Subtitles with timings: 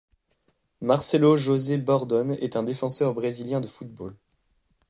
[0.81, 4.15] Marcelo José Bordon est un défenseur brésilien de football.